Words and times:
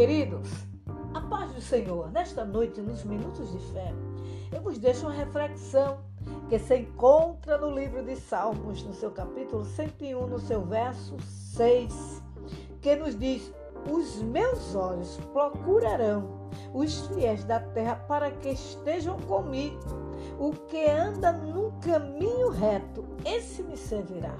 Queridos, 0.00 0.48
a 1.12 1.20
paz 1.20 1.52
do 1.52 1.60
Senhor, 1.60 2.10
nesta 2.10 2.42
noite, 2.42 2.80
nos 2.80 3.04
minutos 3.04 3.52
de 3.52 3.58
fé, 3.70 3.92
eu 4.50 4.62
vos 4.62 4.78
deixo 4.78 5.02
uma 5.04 5.12
reflexão 5.12 5.98
que 6.48 6.58
se 6.58 6.74
encontra 6.74 7.58
no 7.58 7.70
livro 7.70 8.02
de 8.02 8.16
Salmos, 8.16 8.82
no 8.82 8.94
seu 8.94 9.10
capítulo 9.10 9.62
101, 9.62 10.26
no 10.26 10.38
seu 10.38 10.62
verso 10.64 11.18
6, 11.20 12.22
que 12.80 12.96
nos 12.96 13.14
diz: 13.18 13.52
Os 13.90 14.22
meus 14.22 14.74
olhos 14.74 15.20
procurarão 15.34 16.48
os 16.72 17.06
fiéis 17.08 17.44
da 17.44 17.60
terra 17.60 17.96
para 17.96 18.30
que 18.30 18.48
estejam 18.48 19.18
comigo. 19.18 19.76
O 20.38 20.52
que 20.52 20.82
anda 20.88 21.30
num 21.30 21.78
caminho 21.80 22.48
reto, 22.48 23.04
esse 23.22 23.62
me 23.62 23.76
servirá. 23.76 24.34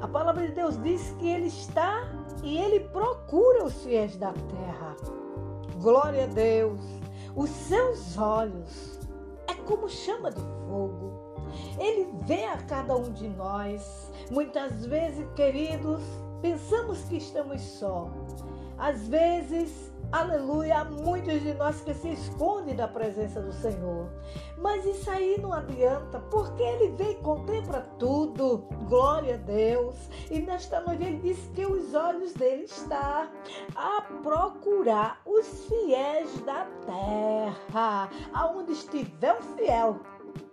A 0.00 0.08
palavra 0.08 0.46
de 0.46 0.54
Deus 0.54 0.80
diz 0.82 1.14
que 1.18 1.28
Ele 1.28 1.46
está 1.46 2.02
e 2.42 2.58
Ele 2.58 2.80
procura 2.80 3.64
os 3.64 3.84
fiéis 3.84 4.16
da 4.16 4.32
terra. 4.32 4.96
Glória 5.80 6.24
a 6.24 6.26
Deus. 6.26 6.80
Os 7.34 7.50
seus 7.50 8.16
olhos 8.16 8.98
é 9.46 9.54
como 9.54 9.88
chama 9.88 10.30
de 10.30 10.40
fogo. 10.40 11.30
Ele 11.78 12.08
vê 12.26 12.44
a 12.44 12.56
cada 12.58 12.96
um 12.96 13.12
de 13.12 13.28
nós. 13.28 14.10
Muitas 14.30 14.86
vezes, 14.86 15.26
queridos, 15.34 16.02
pensamos 16.40 17.02
que 17.04 17.16
estamos 17.16 17.60
só. 17.60 18.10
Às 18.78 19.06
vezes 19.08 19.92
Aleluia, 20.12 20.80
há 20.80 20.84
muitos 20.84 21.40
de 21.40 21.54
nós 21.54 21.82
que 21.82 21.94
se 21.94 22.08
escondem 22.08 22.74
da 22.74 22.88
presença 22.88 23.40
do 23.40 23.52
Senhor. 23.52 24.08
Mas 24.58 24.84
isso 24.84 25.08
aí 25.08 25.40
não 25.40 25.52
adianta, 25.52 26.18
porque 26.32 26.60
Ele 26.60 26.88
vem 26.96 27.12
e 27.12 27.22
contempla 27.22 27.86
tudo. 27.96 28.66
Glória 28.88 29.34
a 29.34 29.36
Deus. 29.36 29.94
E 30.28 30.40
nesta 30.40 30.80
noite 30.80 31.04
Ele 31.04 31.18
diz 31.18 31.38
que 31.54 31.64
os 31.64 31.94
olhos 31.94 32.32
dele 32.32 32.64
estão 32.64 33.30
a 33.76 34.02
procurar 34.20 35.22
os 35.24 35.66
fiéis 35.66 36.40
da 36.40 36.66
terra. 36.84 38.10
Aonde 38.32 38.72
estiver 38.72 39.38
um 39.38 39.42
fiel, 39.56 40.00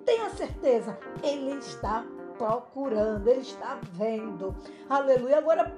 tenha 0.05 0.29
certeza, 0.29 0.99
Ele 1.23 1.57
está 1.57 2.05
procurando, 2.37 3.27
Ele 3.27 3.41
está 3.41 3.79
vendo. 3.81 4.55
Aleluia. 4.87 5.39
Agora, 5.39 5.75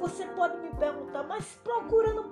você 0.00 0.26
pode 0.26 0.56
me 0.58 0.70
perguntar, 0.70 1.22
mas 1.22 1.58
procurando 1.62 2.23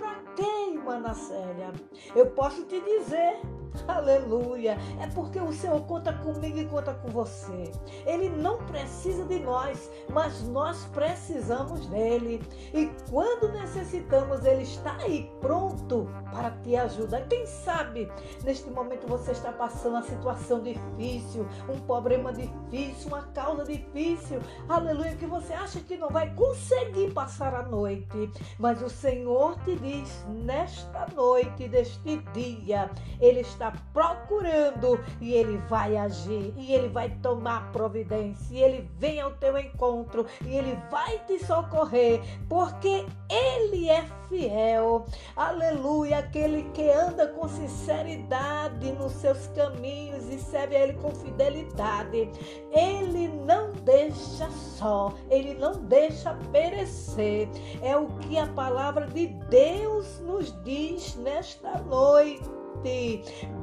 quem, 0.92 1.00
Manasséria? 1.00 1.72
Eu 2.14 2.26
posso 2.26 2.64
te 2.64 2.80
dizer, 2.80 3.40
aleluia, 3.88 4.76
é 5.00 5.06
porque 5.08 5.38
o 5.40 5.52
Senhor 5.52 5.80
conta 5.86 6.12
comigo 6.12 6.58
e 6.58 6.66
conta 6.66 6.94
com 6.94 7.08
você. 7.08 7.70
Ele 8.06 8.28
não 8.28 8.58
precisa 8.66 9.24
de 9.24 9.38
nós, 9.40 9.90
mas 10.10 10.42
nós 10.48 10.84
precisamos 10.92 11.86
dele. 11.86 12.42
E 12.74 12.90
quando 13.10 13.52
necessitamos, 13.52 14.44
ele 14.44 14.62
está 14.62 14.96
aí 14.96 15.30
pronto 15.40 16.08
para 16.30 16.50
te 16.50 16.76
ajudar. 16.76 17.26
Quem 17.28 17.46
sabe 17.46 18.10
neste 18.44 18.70
momento 18.70 19.06
você 19.06 19.32
está 19.32 19.52
passando 19.52 19.92
uma 19.92 20.02
situação 20.02 20.60
difícil, 20.60 21.46
um 21.68 21.78
problema 21.80 22.32
difícil, 22.32 23.08
uma 23.08 23.22
causa 23.28 23.64
difícil, 23.64 24.40
aleluia, 24.68 25.16
que 25.16 25.26
você 25.26 25.52
acha 25.52 25.80
que 25.80 25.96
não 25.96 26.08
vai 26.08 26.34
conseguir 26.34 27.12
passar 27.12 27.54
a 27.54 27.62
noite. 27.62 28.30
Mas 28.58 28.82
o 28.82 28.88
Senhor 28.88 29.58
te 29.64 29.76
diz 29.76 30.24
nesta 30.28 30.81
noite, 31.14 31.68
deste 31.68 32.18
dia, 32.32 32.90
Ele 33.20 33.40
está 33.40 33.72
procurando 33.92 34.98
e 35.20 35.32
Ele 35.34 35.58
vai 35.68 35.96
agir, 35.96 36.52
e 36.56 36.72
Ele 36.72 36.88
vai 36.88 37.10
tomar 37.22 37.70
providência, 37.72 38.54
e 38.54 38.62
Ele 38.62 38.90
vem 38.98 39.20
ao 39.20 39.32
teu 39.32 39.58
encontro, 39.58 40.26
e 40.44 40.56
Ele 40.56 40.78
vai 40.90 41.18
te 41.26 41.38
socorrer, 41.44 42.20
porque 42.48 43.06
Ele 43.28 43.88
é 43.88 44.04
fiel. 44.28 45.04
Aleluia, 45.36 46.18
aquele 46.18 46.64
que 46.70 46.90
anda 46.90 47.28
com 47.28 47.46
sinceridade 47.48 48.92
nos 48.92 49.12
seus 49.12 49.46
caminhos 49.48 50.28
e 50.28 50.38
serve 50.38 50.76
a 50.76 50.80
Ele 50.80 50.94
com 50.94 51.14
fidelidade. 51.14 52.30
Ele 52.72 53.28
não 53.28 53.72
deixa 53.72 54.50
só, 54.50 55.12
Ele 55.30 55.54
não 55.54 55.72
deixa 55.84 56.34
perecer. 56.50 57.48
É 57.82 57.96
o 57.96 58.06
que 58.18 58.38
a 58.38 58.46
palavra 58.46 59.06
de 59.06 59.26
Deus 59.26 60.20
nos 60.20 60.52
diz 60.62 60.71
nesta 61.18 61.78
noite. 61.80 62.62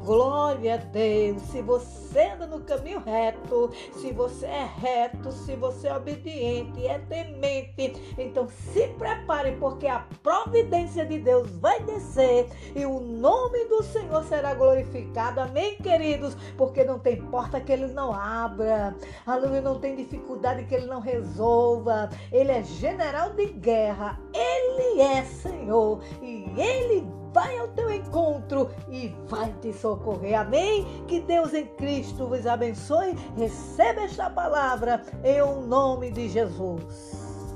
Glória 0.05 0.75
a 0.75 0.77
Deus. 0.77 1.41
Se 1.43 1.61
você 1.61 2.29
anda 2.29 2.47
no 2.47 2.61
caminho 2.61 2.99
reto, 2.99 3.69
se 3.93 4.13
você 4.13 4.45
é 4.45 4.69
reto, 4.77 5.31
se 5.31 5.55
você 5.55 5.87
é 5.87 5.95
obediente, 5.95 6.87
é 6.87 6.99
temente, 6.99 8.15
então 8.17 8.47
se 8.47 8.87
prepare, 8.97 9.57
porque 9.59 9.87
a 9.87 10.05
providência 10.23 11.05
de 11.05 11.19
Deus 11.19 11.49
vai 11.57 11.83
descer 11.83 12.47
e 12.75 12.85
o 12.85 12.99
nome 12.99 13.65
do 13.65 13.83
Senhor 13.83 14.23
será 14.23 14.53
glorificado. 14.53 15.41
Amém, 15.41 15.75
queridos? 15.77 16.35
Porque 16.57 16.83
não 16.83 16.97
tem 16.97 17.21
porta 17.23 17.59
que 17.59 17.73
ele 17.73 17.87
não 17.87 18.13
abra, 18.13 18.95
aleluia, 19.27 19.61
não 19.61 19.79
tem 19.79 19.95
dificuldade 19.95 20.65
que 20.65 20.75
ele 20.75 20.85
não 20.85 21.01
resolva. 21.01 22.09
Ele 22.31 22.51
é 22.51 22.63
general 22.63 23.31
de 23.31 23.47
guerra, 23.47 24.17
ele 24.33 25.01
é 25.01 25.23
Senhor 25.25 26.01
e 26.21 26.45
ele 26.57 26.98
vai 27.33 27.57
ao 27.57 27.67
teu 27.69 27.91
encontro 27.91 28.69
e 28.89 29.09
vai 29.27 29.51
te 29.61 29.73
socorrer. 29.73 30.39
Amém? 30.39 30.85
Que 31.07 31.19
Deus 31.21 31.53
em 31.53 31.65
Cristo 31.65 32.27
vos 32.27 32.45
abençoe. 32.45 33.13
Receba 33.37 34.01
esta 34.01 34.29
palavra 34.29 35.03
em 35.23 35.41
nome 35.67 36.11
de 36.11 36.29
Jesus. 36.29 37.55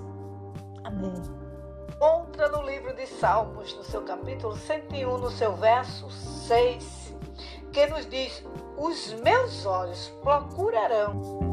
Amém. 0.83 1.13
Encontra 1.95 2.49
no 2.49 2.63
livro 2.63 2.93
de 2.95 3.07
Salmos, 3.07 3.75
no 3.75 3.83
seu 3.83 4.01
capítulo 4.01 4.57
101, 4.57 5.17
no 5.17 5.31
seu 5.31 5.55
verso 5.55 6.09
6, 6.09 7.15
que 7.71 7.87
nos 7.87 8.09
diz: 8.09 8.43
Os 8.77 9.13
meus 9.21 9.65
olhos 9.65 10.09
procurarão 10.21 11.52